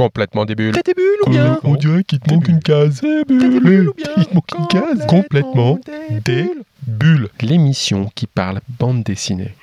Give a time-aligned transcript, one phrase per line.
[0.00, 0.72] Complètement des bulles.
[0.72, 3.02] Bulles ou bien On dirait qu'il te manque une case.
[3.02, 5.06] T'as des bulles ou bien Il te manque une case.
[5.06, 5.78] Complètement
[6.24, 6.50] des
[6.86, 7.28] bulles.
[7.42, 9.54] L'émission qui parle bande dessinée.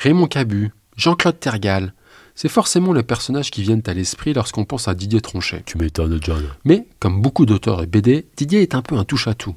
[0.00, 1.94] Raymond Cabu, Jean-Claude Tergal,
[2.34, 5.62] c'est forcément les personnages qui viennent à l'esprit lorsqu'on pense à Didier Tronchet.
[5.64, 6.42] Tu m'étonnes, John.
[6.64, 9.54] Mais, comme beaucoup d'auteurs et BD, Didier est un peu un touche-à-tout.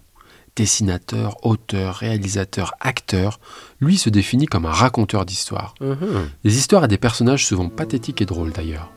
[0.55, 3.39] Dessinateur, auteur, réalisateur, acteur,
[3.81, 5.73] lui se définit comme un raconteur d'histoires.
[6.43, 8.91] Des histoires à des personnages souvent pathétiques et drôles d'ailleurs.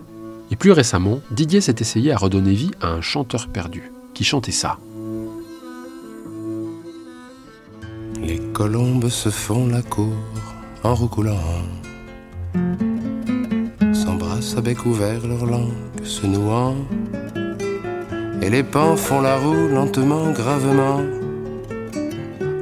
[0.50, 4.52] Et plus récemment, Didier s'est essayé à redonner vie à un chanteur perdu, qui chantait
[4.52, 4.78] ça.
[8.20, 10.14] Les colombes se font la cour
[10.82, 11.36] en roucoulant.
[13.92, 15.72] S'embrassent à bec ouvert, leur langue
[16.02, 16.76] se nouant.
[18.40, 21.02] Et les pans font la roue lentement, gravement.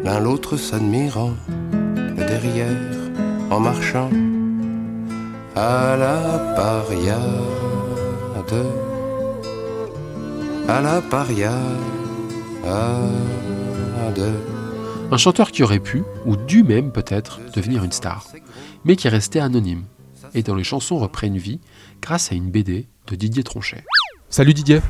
[0.04, 1.34] L'un l'autre s'admirant,
[1.86, 2.96] le derrière
[3.50, 4.10] en marchant.
[5.54, 6.54] À la
[8.46, 8.66] pariade,
[10.68, 11.54] à la pariade.
[15.10, 18.26] Un chanteur qui aurait pu, ou dû même peut-être, devenir une star,
[18.84, 19.84] mais qui est resté anonyme,
[20.34, 21.60] et dont les chansons reprennent vie
[22.00, 23.84] grâce à une BD de Didier Tronchet.
[24.28, 24.80] Salut Didier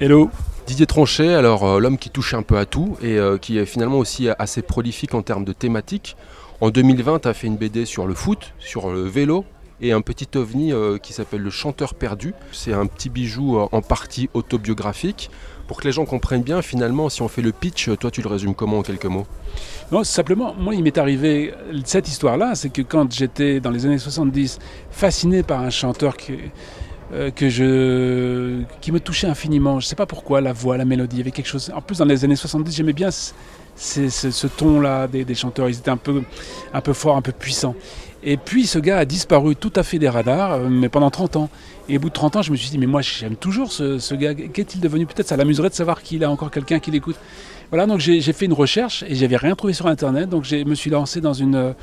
[0.00, 0.30] Hello
[0.66, 3.66] Didier Tronchet, alors euh, l'homme qui touche un peu à tout et euh, qui est
[3.66, 6.16] finalement aussi assez prolifique en termes de thématiques.
[6.60, 9.44] En 2020, tu as fait une BD sur le foot, sur le vélo
[9.82, 12.32] et un petit ovni euh, qui s'appelle Le Chanteur Perdu.
[12.52, 15.30] C'est un petit bijou euh, en partie autobiographique.
[15.66, 18.28] Pour que les gens comprennent bien, finalement, si on fait le pitch, toi tu le
[18.28, 19.26] résumes comment en quelques mots?
[19.90, 23.98] Non, simplement, moi il m'est arrivé cette histoire-là, c'est que quand j'étais dans les années
[23.98, 24.58] 70
[24.90, 26.34] fasciné par un chanteur qui,
[27.12, 31.22] euh, me touchait infiniment, je ne sais pas pourquoi, la voix, la mélodie, il y
[31.22, 31.72] avait quelque chose.
[31.74, 35.96] En plus, dans les années 70, j'aimais bien ce, ton-là des, chanteurs, ils étaient un
[35.96, 37.76] peu forts, un peu puissants.
[38.24, 41.36] Et puis ce gars a disparu tout à fait des radars, euh, mais pendant 30
[41.36, 41.50] ans.
[41.88, 44.14] Et au bout de 30 ans, je me suis dit, mais moi j'aime toujours ce,
[44.14, 44.34] gars.
[44.34, 45.06] Qu'est-il devenu?
[45.06, 47.16] Peut-être ça l'amuserait de savoir qu'il a encore quelqu'un qui l'écoute.
[47.70, 50.28] Voilà, donc j'ai fait une recherche et j'avais rien trouvé sur Internet.
[50.28, 51.74] Donc je me suis lancé dans une,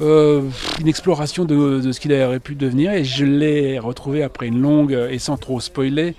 [0.00, 0.42] euh,
[0.80, 2.92] une exploration de, de ce qu'il aurait pu devenir.
[2.92, 6.14] Et je l'ai retrouvé après une longue, et sans trop spoiler,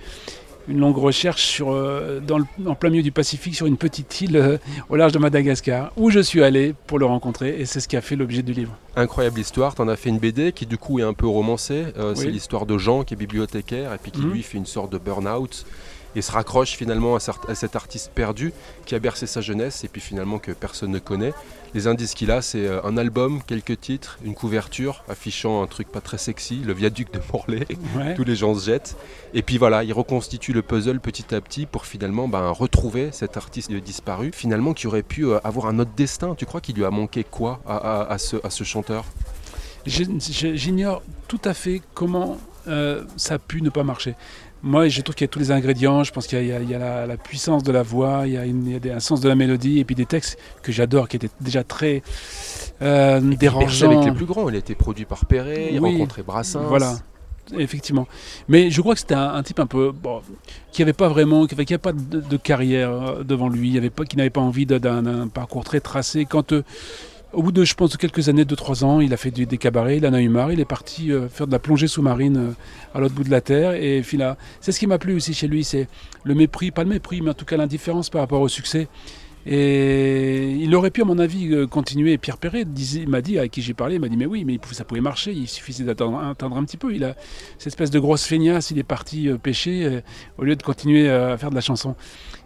[0.68, 4.20] une longue recherche sur, euh, dans le, en plein milieu du Pacifique sur une petite
[4.20, 4.58] île euh,
[4.88, 7.96] au large de Madagascar où je suis allé pour le rencontrer et c'est ce qui
[7.96, 8.76] a fait l'objet du livre.
[8.96, 11.86] Incroyable histoire, tu en as fait une BD qui du coup est un peu romancée,
[11.96, 12.20] euh, oui.
[12.20, 14.32] c'est l'histoire de Jean qui est bibliothécaire et puis qui mmh.
[14.32, 15.66] lui fait une sorte de burn-out
[16.16, 18.52] et se raccroche finalement à cet artiste perdu
[18.86, 21.32] qui a bercé sa jeunesse et puis finalement que personne ne connaît.
[21.74, 26.00] Les indices qu'il a, c'est un album, quelques titres, une couverture affichant un truc pas
[26.00, 27.66] très sexy, le viaduc de Morlaix,
[27.96, 28.14] ouais.
[28.14, 28.96] tous les gens se jettent.
[29.32, 33.36] Et puis voilà, il reconstitue le puzzle petit à petit pour finalement ben, retrouver cet
[33.36, 36.36] artiste disparu, finalement qui aurait pu avoir un autre destin.
[36.36, 39.04] Tu crois qu'il lui a manqué quoi à, à, à, ce, à ce, chanteur?
[39.86, 42.38] J'ignore tout à fait comment
[42.68, 44.14] euh, ça a pu ne pas marcher.
[44.64, 46.04] Moi, je trouve qu'il y a tous les ingrédients.
[46.04, 48.66] Je pense qu'il y, a, la, la, puissance de la voix, il y a, une,
[48.66, 51.06] il y a des, un sens de la mélodie, et puis des textes que j'adore,
[51.06, 52.02] qui étaient déjà très
[52.80, 53.90] euh, dérangeants.
[53.90, 54.48] avec les plus grands.
[54.48, 56.64] Il a été produit par Perret, il oui, rencontrait Brassens.
[56.66, 56.96] Voilà.
[57.58, 58.08] Effectivement.
[58.48, 59.92] Mais je crois que c'était un, un, type un peu.
[59.92, 60.22] Bon,
[60.72, 61.46] qui n'avait pas vraiment.
[61.46, 65.80] qui n'avait pas de, de, carrière devant lui, qui n'avait pas envie d'un parcours très
[65.80, 66.24] tracé.
[66.24, 66.52] Quand.
[66.52, 66.62] Euh,
[67.34, 69.98] au bout de, je pense, quelques années, de trois ans, il a fait des cabarets,
[69.98, 72.50] il en a eu marre, il est parti euh, faire de la plongée sous-marine euh,
[72.94, 73.72] à l'autre bout de la Terre.
[73.72, 74.02] Et
[74.60, 75.88] c'est ce qui m'a plu aussi chez lui, c'est
[76.22, 78.88] le mépris, pas le mépris, mais en tout cas l'indifférence par rapport au succès.
[79.46, 82.16] Et il aurait pu, à mon avis, euh, continuer.
[82.16, 82.64] Pierre Perret
[83.06, 85.32] m'a dit, à qui j'ai parlé, il m'a dit, mais oui, mais ça pouvait marcher,
[85.32, 86.18] il suffisait d'attendre
[86.56, 86.94] un petit peu.
[86.94, 87.14] Il a
[87.58, 90.00] cette espèce de grosse feignasse, il est parti euh, pêcher euh,
[90.38, 91.94] au lieu de continuer à faire de la chanson.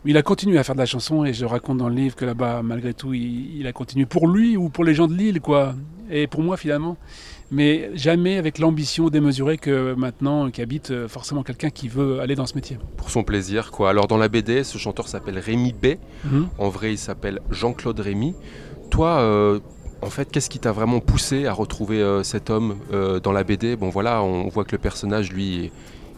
[0.04, 2.24] Il a continué à faire de la chanson et je raconte dans le livre que
[2.24, 5.40] là-bas, malgré tout, il, il, a continué pour lui ou pour les gens de l'île,
[5.40, 5.74] quoi.
[6.10, 6.96] Et pour moi, finalement.
[7.50, 12.54] Mais jamais avec l'ambition démesurée que maintenant qu'habite forcément quelqu'un qui veut aller dans ce
[12.54, 12.78] métier.
[12.96, 13.90] Pour son plaisir, quoi.
[13.90, 15.86] Alors dans la BD, ce chanteur s'appelle Rémi B.
[16.26, 16.46] -hmm.
[16.58, 18.34] En vrai, il s'appelle Jean-Claude Rémy.
[18.90, 19.60] Toi, euh,
[20.02, 23.44] en fait, qu'est-ce qui t'a vraiment poussé à retrouver euh, cet homme euh, dans la
[23.44, 25.70] BD Bon, voilà, on voit que le personnage, lui,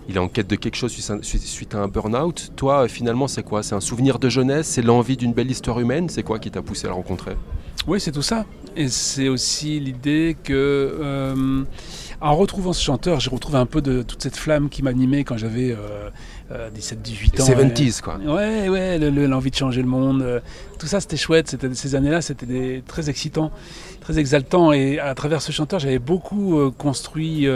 [0.09, 0.93] il est en quête de quelque chose
[1.23, 2.53] suite à un burn-out.
[2.57, 3.63] Toi, finalement, c'est quoi?
[3.63, 4.67] C'est un souvenir de jeunesse?
[4.67, 6.09] C'est l'envie d'une belle histoire humaine?
[6.09, 7.37] C'est quoi qui t'a poussé à le rencontrer?
[7.87, 8.45] Oui, c'est tout ça.
[8.77, 10.53] Et c'est aussi l'idée que,
[11.01, 11.65] euh,
[12.21, 15.37] en retrouvant ce chanteur, j'ai retrouvé un peu de toute cette flamme qui m'animait quand
[15.37, 16.11] j'avais euh,
[16.53, 17.47] euh, 17-18 ans.
[17.47, 18.19] 70s, quoi.
[18.19, 20.23] Ouais, ouais, l'envie de changer le monde.
[20.23, 20.41] Euh,
[20.79, 21.57] tout ça, c'était chouette.
[21.75, 23.51] Ces années-là, c'était très excitant,
[24.01, 24.73] très exaltant.
[24.73, 27.47] Et à travers ce chanteur, j'avais beaucoup construit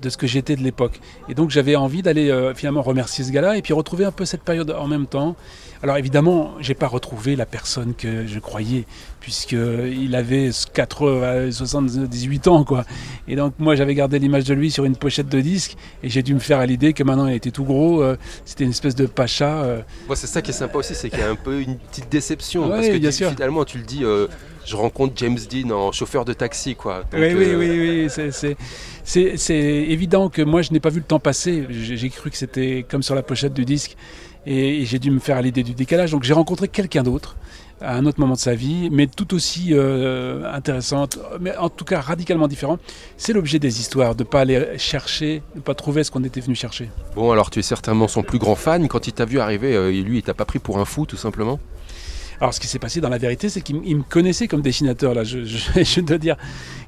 [0.00, 1.00] de ce que j'étais de l'époque.
[1.28, 4.24] Et donc j'avais envie d'aller euh, finalement remercier ce gars-là et puis retrouver un peu
[4.24, 5.36] cette période en même temps.
[5.82, 8.84] Alors évidemment, j'ai pas retrouvé la personne que je croyais,
[9.20, 12.84] puisqu'il avait 4, 78 ans, quoi.
[13.28, 16.24] Et donc moi j'avais gardé l'image de lui sur une pochette de disque, et j'ai
[16.24, 18.96] dû me faire à l'idée que maintenant il était tout gros, euh, c'était une espèce
[18.96, 19.62] de pacha.
[19.62, 19.80] Euh.
[20.14, 22.68] c'est ça qui est sympa aussi, c'est qu'il y a un peu une petite déception,
[22.68, 24.02] parce que finalement tu le dis
[24.68, 26.74] je rencontre James Dean en chauffeur de taxi.
[26.74, 27.04] Quoi.
[27.14, 28.56] oui, oui, oui, oui, c'est
[29.16, 31.66] évident que moi je n'ai pas vu le temps passer.
[31.70, 33.96] J'ai cru que c'était comme sur la pochette du disque
[34.46, 36.10] et, j'ai dû me faire à l'idée du décalage.
[36.10, 37.36] Donc j'ai rencontré quelqu'un d'autre
[37.80, 41.84] à un autre moment de sa vie, mais tout aussi euh, intéressante, mais en tout
[41.84, 42.78] cas radicalement différent.
[43.16, 46.24] C'est l'objet des histoires, de ne pas aller chercher, de ne pas trouver ce qu'on
[46.24, 46.90] était venu chercher.
[47.14, 48.88] Bon, alors tu es certainement son plus grand fan.
[48.88, 51.16] Quand il t'a vu arriver, euh, lui, il t'a pas pris pour un fou, tout
[51.16, 51.60] simplement?
[52.40, 55.14] Alors, ce qui s'est passé dans la vérité, c'est qu'il me connaissait comme dessinateur.
[55.14, 56.36] Là, je, je, dois dire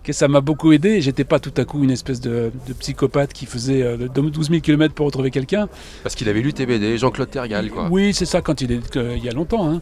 [0.05, 1.01] que ça m'a beaucoup aidé.
[1.01, 5.07] J'étais pas tout à coup une espèce de, psychopathe qui faisait 12 000 km pour
[5.07, 5.69] retrouver quelqu'un.
[6.03, 7.89] Parce qu'il avait lu tes BD, Jean-Claude Tergal, quoi.
[7.91, 9.71] Oui, c'est ça, quand il, est, il y a longtemps.
[9.71, 9.81] Hein.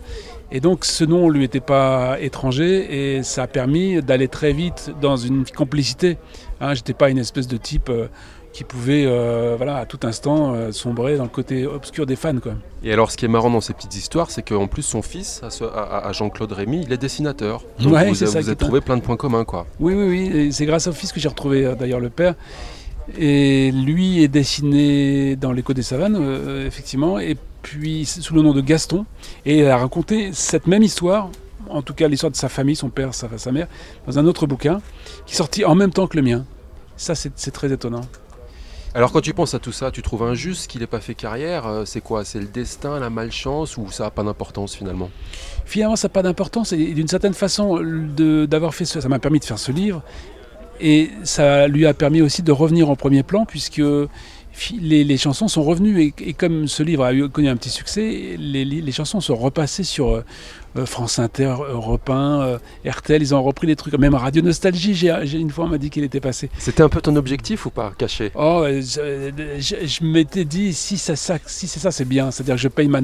[0.50, 4.90] Et donc, ce nom lui était pas étranger et ça a permis d'aller très vite
[5.00, 6.16] dans une complicité.
[6.60, 7.90] Hein, J'étais pas une espèce de type.
[7.90, 8.08] Euh,
[8.58, 12.40] qui pouvait euh, voilà, à tout instant euh, sombrer dans le côté obscur des fans.
[12.40, 12.54] Quoi.
[12.82, 15.42] Et alors ce qui est marrant dans ces petites histoires, c'est qu'en plus son fils,
[15.44, 17.62] à, Jean-Claude Rémy, il est dessinateur.
[17.78, 19.44] Donc vous, avez trouvé plein de points communs.
[19.44, 19.68] Quoi.
[19.78, 20.52] Oui, oui, oui.
[20.52, 22.34] C'est grâce au fils que j'ai retrouvé euh, d'ailleurs le père.
[23.16, 26.20] Et lui est dessiné dans l'écho des savanes,
[26.66, 29.06] effectivement, et puis sous le nom de Gaston.
[29.46, 31.30] Et il a raconté cette même histoire,
[31.70, 33.68] en tout cas l'histoire de sa famille, son père, sa, sa mère,
[34.08, 34.82] dans un autre bouquin,
[35.26, 36.44] qui est sorti en même temps que le mien.
[36.96, 38.02] Ça, c'est très étonnant.
[38.98, 41.68] Alors quand tu penses à tout ça, tu trouves injuste qu'il n'ait pas fait carrière
[41.68, 42.24] euh, C'est quoi?
[42.24, 45.08] C'est le destin, la malchance ou ça n'a pas d'importance finalement?
[45.66, 49.38] Finalement ça n'a pas d'importance et d'une certaine façon d'avoir fait ça, ça m'a permis
[49.38, 50.02] de faire ce livre
[50.80, 53.80] et ça lui a permis aussi de revenir en premier plan puisque
[54.80, 58.92] les, chansons sont revenues et, comme ce livre a eu, connu un petit succès, les,
[58.92, 60.24] chansons sont repassées sur euh,
[60.76, 63.94] euh, France Inter, Europe 1, euh, RTL, ils ont repris des trucs.
[63.98, 66.50] Même Radio Nostalgie, j'ai, une fois on m'a dit qu'il était passé.
[66.58, 68.30] C'était un peu ton objectif ou pas, caché?
[68.34, 72.30] Oh, je, m'étais dit si, ça, si c'est ça, c'est bien.
[72.30, 73.00] C'est-à-dire que je paye ma,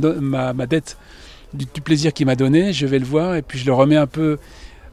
[0.52, 0.96] ma, dette
[1.52, 4.06] du, plaisir qu'il m'a donné, je vais le voir et puis je le remets un
[4.06, 4.38] peu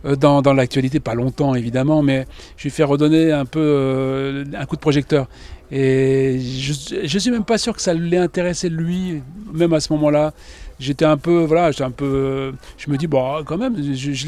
[0.04, 2.26] dans, dans, l'actualité, pas longtemps évidemment, mais
[2.58, 5.28] je lui fais redonner un peu un coup de projecteur.
[5.72, 9.22] Et je, ne suis même pas sûr que ça l'ait intéressé lui,
[9.54, 10.34] même à ce moment-là.
[10.82, 14.26] J'étais un peu, voilà, j'étais un peu, je me dis bon, quand même, je, je,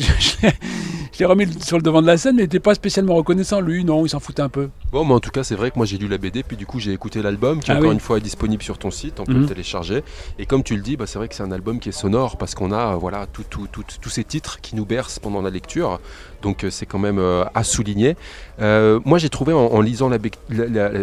[1.19, 3.59] l'ai remis sur le devant de la scène, mais il n'était pas spécialement reconnaissant.
[3.59, 4.69] Lui, non, il s'en foutait un peu.
[4.91, 6.67] Bon, mais en tout cas, c'est vrai que moi j'ai lu la BD, puis du
[6.67, 9.25] coup j'ai écouté l'album, qui ah encore une fois est disponible sur ton site, on
[9.25, 9.47] peut le mhm.
[9.47, 10.03] télécharger.
[10.38, 12.38] Et comme tu le dis, bah, c'est vrai que c'est un album qui est sonore
[12.38, 15.99] parce qu'on a, voilà, tous ces titres qui nous bercent pendant la lecture.
[16.44, 18.15] Donc euh, c'est quand même euh, à souligner.
[18.59, 20.19] Euh, moi j'ai trouvé en, lisant la,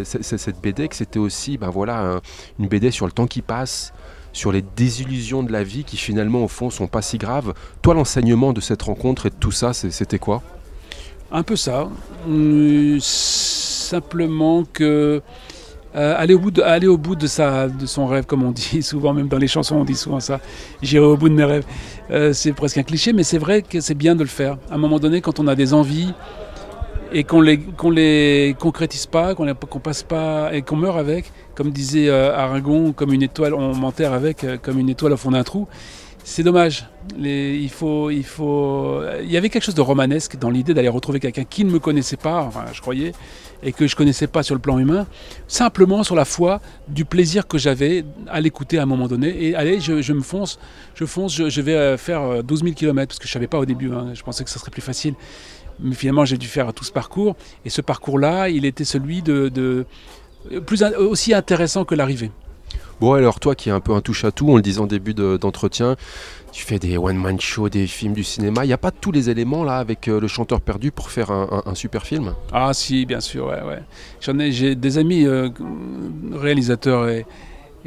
[0.05, 2.21] cette BD que c'était aussi ben voilà,
[2.61, 3.93] une BD sur le temps qui passe,
[4.33, 7.55] sur les désillusions de la vie qui finalement au fond sont pas si graves.
[7.83, 10.43] Toi l'enseignement de cette rencontre et de tout ça, c'était quoi?
[11.33, 11.89] Un peu ça.
[13.01, 15.23] simplement que
[15.95, 18.83] aller, au bout de, aller au bout de, sa, de son rêve, comme on dit
[18.83, 20.41] souvent, même dans les chansons, on dit souvent ça.
[20.83, 21.65] J'irai au bout de mes rêves.
[22.33, 24.59] c'est presque un cliché, mais c'est vrai que c'est bien de le faire.
[24.71, 26.13] À un moment donné, quand on a des envies,
[27.13, 31.33] et qu'on les qu'on les concrétise pas, qu'on qu'on passe pas et qu'on meurt avec,
[31.55, 35.17] comme disait euh, Aragon, comme une étoile, on m'enterre avec euh, comme une étoile au
[35.17, 35.69] fond d'un trou.
[36.25, 36.87] C'est dommage.
[37.19, 39.03] Il faut, il faut.
[39.23, 41.79] Il y avait quelque chose de romanesque dans l'idée d'aller retrouver quelqu'un qui ne me
[41.79, 43.13] connaissait pas, enfin, je croyais,
[43.63, 45.07] et que je connaissais pas sur le plan humain,
[45.49, 49.45] simplement sur la foi du plaisir que j'avais à l'écouter à un moment donné.
[49.45, 50.59] Et allez, je, me fonce,
[50.95, 53.67] je fonce, je, vais euh, faire 12 000 km parce que je savais pas au
[53.67, 53.91] début.
[53.93, 55.15] Hein, je pensais que ça serait plus facile.
[55.83, 57.37] Mais finalement, j'ai dû faire tout ce parcours.
[57.65, 59.87] Et ce parcours-là, il était celui de,
[60.67, 62.31] plus aussi intéressant que l'arrivée.
[63.01, 65.97] Bon, alors toi qui es un peu un touche-à-tout, on le disait en début d'entretien,
[66.53, 68.63] tu fais des one-man shows, des films du cinéma.
[68.65, 71.31] Il n'y a pas tous les éléments là avec euh, le chanteur perdu pour faire
[71.31, 72.35] un, super film?
[72.53, 73.79] Ah si, bien sûr, ouais, ouais.
[74.21, 75.49] J'en ai, j'ai des amis euh,
[76.31, 77.25] réalisateurs et,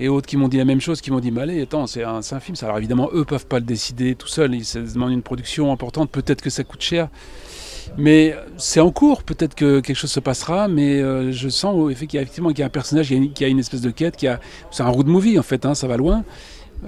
[0.07, 2.21] autres qui m'ont dit la même chose, qui m'ont dit, mais allez, attends, c'est un,
[2.23, 2.57] film.
[2.63, 4.55] Alors évidemment, eux peuvent pas le décider tout seuls.
[4.55, 6.09] Ils se demandent une production importante.
[6.09, 7.09] Peut-être que ça coûte cher.
[7.97, 12.49] Mais c'est en cours, peut-être que quelque chose se passera, mais euh, je sens effectivement
[12.49, 14.39] qu'il y a un personnage qui a une, espèce de quête, qui a,
[14.71, 16.23] c'est un road movie en fait, hein, ça va loin.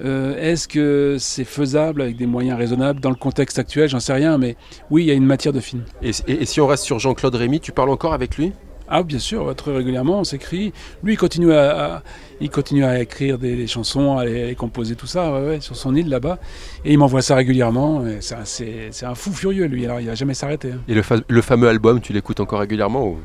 [0.04, 3.88] Euh, est-ce que c'est faisable avec des moyens raisonnables dans le contexte actuel?
[3.88, 4.56] J'en sais rien, mais
[4.90, 5.84] oui, il y a une matière de film.
[6.02, 6.12] Et,
[6.44, 8.52] si on reste sur Jean-Claude Rémy, tu parles encore avec lui?
[8.88, 10.72] Ah bien sûr, très régulièrement, on s'écrit.
[11.02, 12.02] Lui, il continue à,
[12.40, 16.38] il continue à écrire des, chansons, à les, composer, tout ça, sur son île là-bas.
[16.84, 18.04] Et il m'envoie ça régulièrement.
[18.20, 19.84] C'est un, fou furieux, lui.
[19.84, 20.72] Alors, il va jamais s'arrêter.
[20.72, 20.80] Hein.
[20.88, 23.16] Et le, fameux album, tu l'écoutes encore régulièrement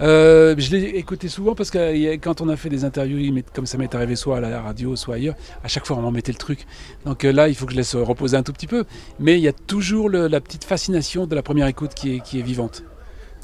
[0.00, 3.78] euh, Je l'ai écouté souvent parce que quand on a fait des interviews, comme ça
[3.78, 6.38] m'est arrivé soit à la radio, soit ailleurs, à chaque fois on m'en mettait le
[6.38, 6.66] truc.
[7.04, 8.84] Donc euh, là, il faut que je laisse reposer un tout petit peu.
[9.18, 12.84] Mais il y a toujours la petite fascination de la première écoute qui est vivante.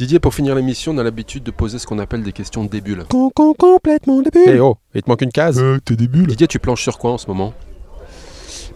[0.00, 3.04] Didier, pour finir l'émission, on a l'habitude de poser ce qu'on appelle des questions débules.
[3.11, 4.45] Con, con, complètement débule.
[4.47, 5.59] Eh oh, il te manque une case.
[5.61, 6.26] Euh, t'es débule.
[6.26, 7.52] Didier, tu planches sur quoi en ce moment?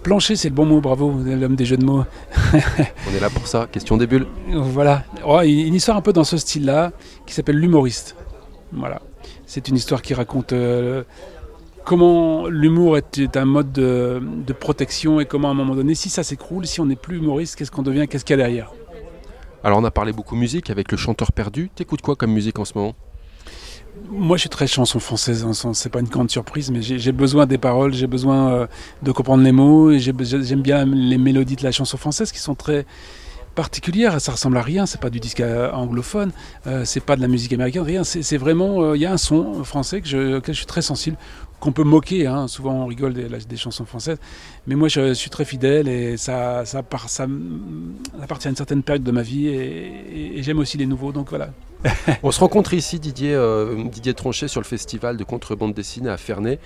[0.03, 2.05] Plancher, c'est le bon mot, bravo, l'homme des jeux de mots.
[2.53, 4.27] on est là pour ça, question débule.
[4.53, 6.93] Voilà, oh, une histoire un peu dans ce style-là,
[7.25, 8.17] qui s'appelle L'humoriste.
[8.73, 9.01] Voilà,
[9.47, 11.05] c'est une histoire qui raconte euh,
[11.87, 16.11] comment l'humour est, un mode de, de protection et comment à un moment donné, si
[16.11, 18.73] ça s'écroule, si on n'est plus humoriste, qu'est-ce qu'on devient, qu'est-ce qu'il y a derrière?
[19.65, 21.71] Alors on a parlé beaucoup musique avec le chanteur perdu.
[21.75, 22.95] T'écoutes quoi comme musique en ce moment?
[24.11, 27.47] Moi, je suis très chanson française, hein, c'est pas une grande surprise, mais j'ai besoin
[27.47, 28.67] des paroles, j'ai besoin euh,
[29.03, 32.87] de comprendre les mots, j'aime bien les mélodies de la chanson française qui sont très
[33.55, 36.33] particulières, ça ressemble à rien, c'est pas du disque euh, anglophone,
[36.67, 39.63] euh, c'est pas de la musique américaine, rien, c'est vraiment, il y a un son
[39.63, 41.17] français que auquel je suis très sensible,
[41.65, 42.27] qu'on peut moquer.
[42.27, 42.47] Hein.
[42.47, 44.19] Souvent, on rigole des, chansons françaises.
[44.67, 49.11] Mais moi, je, suis très fidèle et ça, ça, appartient à une certaine période de
[49.11, 51.11] ma vie et, j'aime aussi les nouveaux.
[51.11, 51.49] Donc voilà.
[52.23, 56.19] on se rencontre ici, Didier, euh, Didier Tronchet, sur le festival de contrebande dessinée à
[56.19, 56.59] Ferney.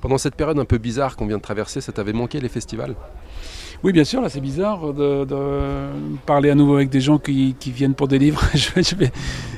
[0.00, 2.94] Pendant cette période un peu bizarre qu'on vient de traverser, ça t'avait manqué les festivals?
[3.86, 5.24] Oui, bien sûr, là c'est bizarre de,
[6.26, 8.42] parler à nouveau avec des gens qui, viennent pour des livres.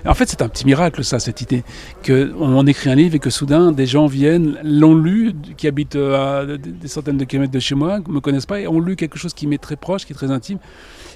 [0.06, 1.64] En fait, c'est un petit miracle, ça, cette idée.
[2.06, 5.96] Qu'on on écrit un livre et que soudain, des gens viennent, l'ont lu, qui habitent
[5.96, 8.96] à des centaines de kilomètres de chez moi, ne me connaissent pas, et ont lu
[8.96, 10.58] quelque chose qui m'est très proche, qui est très intime,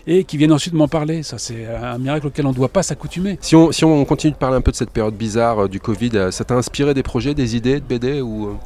[0.06, 1.22] et qui viennent ensuite m'en parler.
[1.22, 3.38] Ça, c'est un miracle auquel on ne doit pas s'accoutumer.
[3.42, 5.80] Si on, si on continue de parler un peu de cette période bizarre euh, du
[5.80, 8.56] Covid, euh, ça t'a inspiré des projets, des idées de BD ou...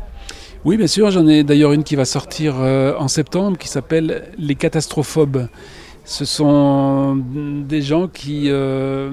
[0.67, 4.33] Oui, bien sûr, j'en ai d'ailleurs une qui va sortir euh, en septembre qui s'appelle
[4.37, 5.47] Les catastроphobes.
[6.05, 7.23] Ce sont
[7.69, 9.13] des gens qui euh,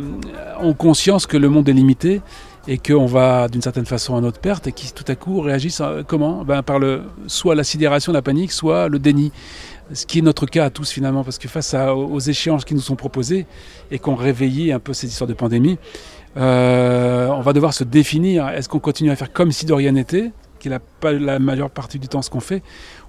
[0.60, 2.24] ont conscience que le monde est limité
[2.68, 5.82] et qu'on va d'une certaine façon à notre perte et qui tout à coup réagissent
[5.82, 6.44] euh, comment?
[6.44, 9.32] Ben, Par le, soit la sidération, la panique, soit le déni.
[9.94, 12.82] Ce qui est notre cas à tous finalement, parce que face aux échéances qui nous
[12.82, 13.46] sont proposées
[13.92, 15.78] et qu'on réveillé un peu ces histoires de pandémie,
[16.36, 18.50] on va devoir se définir.
[18.50, 20.32] Est-ce qu'on continue à faire comme si de rien n'était?
[20.63, 22.63] Qui est la, la majeure partie du temps ce qu'on fait,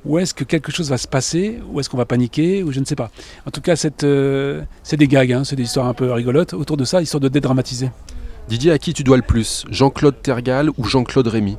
[0.04, 2.80] ou est-ce que quelque chose va se passer, ou est-ce qu'on va paniquer, ou je
[2.80, 3.10] ne sais pas.
[3.46, 6.76] En tout cas, euh, c'est des gags, hein, c'est des histoires un peu rigolotes autour
[6.76, 7.90] de ça, histoire de dédramatiser.
[8.48, 9.64] Didier, à qui tu dois le plus?
[9.70, 11.56] Jean-Claude Tergal ou Jean-Claude Rémy?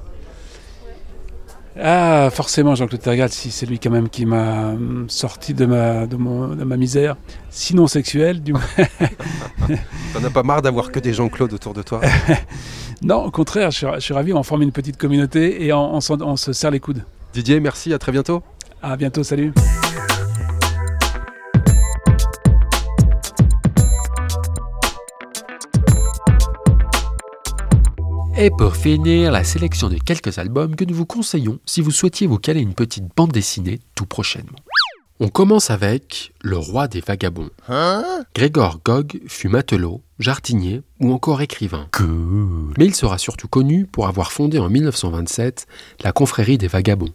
[1.82, 6.08] Ah, forcément, Jean-Claude Tergal, si c'est lui quand même qui m'a hum, sorti de ma,
[6.08, 7.16] de, mon, de ma misère,
[7.50, 8.62] sinon sexuelle, du moins.
[10.14, 12.02] T'en as pas marre d'avoir que des Jean-Claude autour de toi?
[13.02, 16.54] Non, au contraire, je suis, ravi, on forme une petite communauté et on, on se
[16.54, 17.04] serre les coudes.
[17.34, 18.42] Didier, merci, à très bientôt.
[18.82, 19.52] À bientôt, salut.
[28.38, 32.28] Et pour finir, la sélection de quelques albums que nous vous conseillons si vous souhaitiez
[32.28, 34.60] vous caler une petite bande dessinée tout prochainement.
[35.22, 37.50] On commence avec Le Roi des Vagabonds.
[37.70, 38.04] Hein?
[38.36, 41.88] Grégor Gog fut matelot, jardinier ou encore écrivain.
[42.78, 45.68] Mais il sera surtout connu pour avoir fondé en 1927
[46.04, 47.14] la Confrérie des Vagabonds,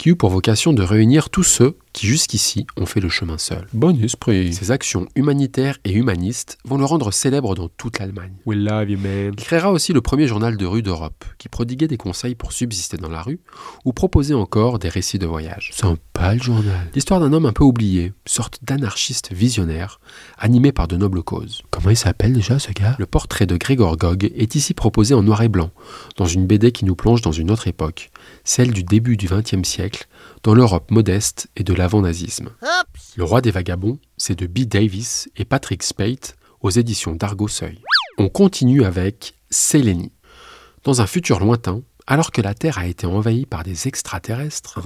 [0.00, 3.66] qui eut pour vocation de réunir tous ceux qui jusqu'ici ont fait le chemin seul.
[3.74, 4.54] Bon esprit.
[4.54, 8.32] Ses actions humanitaires et humanistes vont le rendre célèbre dans toute l'Allemagne.
[8.46, 9.34] We love you, man.
[9.36, 12.96] Il créera aussi le premier journal de rue d'Europe, qui prodiguait des conseils pour subsister
[12.96, 13.40] dans la rue,
[13.84, 15.70] ou proposait encore des récits de voyage.
[15.74, 16.88] Sympa le journal.
[16.94, 20.00] L'histoire d'un homme un peu oublié, sorte d'anarchiste visionnaire,
[20.38, 21.60] animé par de nobles causes.
[21.70, 22.96] Comment il s'appelle déjà ce gars?
[22.98, 25.70] Le portrait de Grégor Gog est ici proposé en noir et blanc,
[26.16, 28.10] dans une BD qui nous plonge dans une autre époque,
[28.50, 30.08] celle du début du XXe siècle,
[30.42, 32.50] dans l'Europe modeste et de l'avant-nazisme.
[33.14, 34.64] Le roi des vagabonds, c'est de B.
[34.66, 37.78] Davis et Patrick Spate aux éditions d'Argo Seuil.
[38.18, 40.10] On continue avec Sélénie.
[40.82, 44.80] Dans un futur lointain, alors que la Terre a été envahie par des extraterrestres,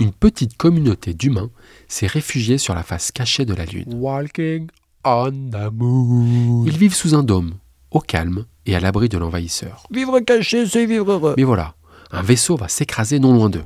[0.00, 1.50] une petite communauté d'humains
[1.86, 3.92] s'est réfugiée sur la face cachée de la Lune.
[3.92, 4.68] Walking
[5.04, 6.64] on the moon.
[6.66, 7.56] Ils vivent sous un dôme,
[7.90, 9.86] au calme et à l'abri de l'envahisseur.
[9.90, 11.34] Vivre caché, c'est vivre heureux.
[11.36, 11.74] Mais voilà,
[12.12, 13.64] un vaisseau va s'écraser non loin d'eux.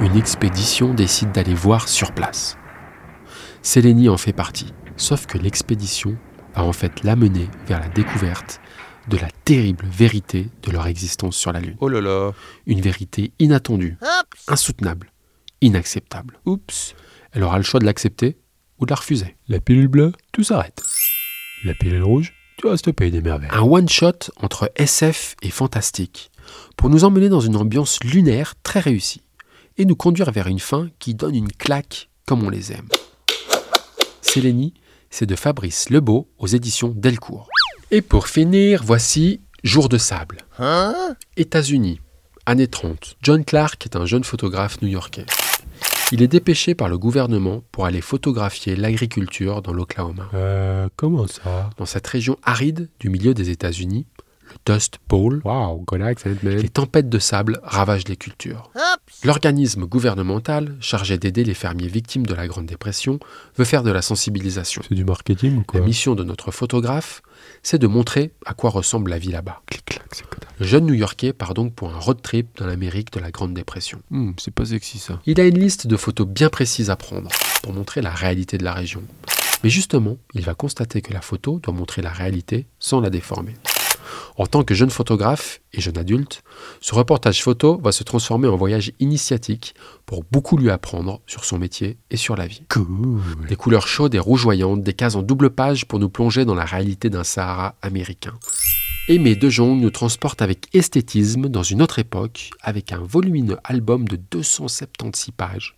[0.00, 2.56] une expédition décide d'aller voir sur place.
[3.62, 6.16] Sélénie en fait partie, sauf que l'expédition
[6.54, 8.60] va en fait l'amener vers la découverte
[9.08, 11.76] de la terrible vérité de leur existence sur la Lune.
[11.80, 12.32] Oh là là
[12.66, 13.98] Une vérité inattendue,
[14.48, 15.12] insoutenable,
[15.60, 16.38] inacceptable.
[16.46, 16.94] Oups
[17.32, 18.38] Elle aura le choix de l'accepter
[18.78, 19.36] ou de la refuser.
[19.48, 20.82] La pilule bleue, tout s'arrête.
[21.64, 22.32] La pilule rouge,
[22.62, 23.48] Tu des merveilles.
[23.52, 26.30] Un one-shot entre SF et fantastique,
[26.76, 29.22] pour nous emmener dans une ambiance lunaire très réussie,
[29.78, 32.88] et nous conduire vers une fin qui donne une claque comme on les aime.
[34.20, 34.74] Sélénie,
[35.08, 37.48] c'est de Fabrice Lebeau aux éditions Delcourt.
[37.90, 40.38] Et pour finir, voici Jour de sable.
[41.38, 42.00] États-Unis,
[42.44, 43.16] années 30.
[43.22, 45.24] John Clark est un jeune photographe new-yorkais.
[46.12, 50.28] Il est dépêché par le gouvernement pour aller photographier l'agriculture dans l'Oklahoma.
[50.34, 51.70] Euh, comment ça?
[51.76, 54.06] Dans cette région aride du milieu des États-Unis,
[54.66, 56.56] Dust Bowl, Wow, good accent, man.
[56.56, 58.70] les tempêtes de sable ravagent les cultures.
[59.24, 63.18] L'organisme gouvernemental, chargé d'aider les fermiers victimes de la Grande Dépression,
[63.56, 64.82] veut faire de la sensibilisation.
[64.88, 65.80] C'est du marketing ou quoi?
[65.80, 67.22] La mission de notre photographe,
[67.62, 69.60] c'est de montrer à quoi ressemble la vie là-bas.
[69.66, 70.52] Clic-clac, c'est connard.
[70.58, 74.00] Le jeune New-Yorkais part donc pour un road trip dans l'Amérique de la Grande Dépression.
[74.10, 75.20] Hmm, c'est pas sexy ça.
[75.26, 77.30] Il a une liste de photos bien précises à prendre
[77.62, 79.02] pour montrer la réalité de la région.
[79.62, 83.54] Mais justement, il va constater que la photo doit montrer la réalité sans la déformer.
[84.40, 86.42] En tant que jeune photographe et jeune adulte,
[86.80, 89.74] ce reportage photo va se transformer en voyage initiatique
[90.06, 92.62] pour beaucoup lui apprendre sur son métier et sur la vie.
[92.70, 93.20] Cool.
[93.50, 96.64] Des couleurs chaudes et rougeoyantes, des cases en double page pour nous plonger dans la
[96.64, 98.32] réalité d'un Sahara américain.
[99.08, 104.08] Aimé de Jong nous transporte avec esthétisme dans une autre époque, avec un volumineux album
[104.08, 105.76] de 276 pages.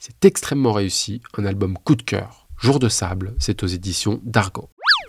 [0.00, 2.48] C'est extrêmement réussi, un album coup de cœur.
[2.58, 4.70] Jour de sable, c'est aux éditions d'Argo.